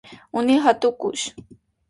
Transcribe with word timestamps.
Ունի 0.41 0.55
հատուկ 0.67 1.07
ուժ։ 1.11 1.27